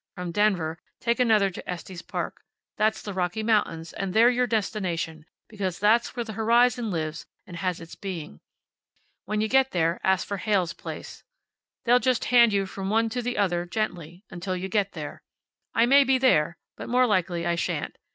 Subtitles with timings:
[0.15, 2.41] From Denver take another to Estes Park.
[2.75, 7.57] That's the Rocky Mountains, and they're your destination, because that's where the horizon lives and
[7.57, 8.39] has its being.
[9.25, 11.23] When you get there ask for Heyl's place.
[11.85, 15.21] They'll just hand you from one to the other, gently, until you get there.
[15.75, 17.95] I may be there, but more likely I shan't.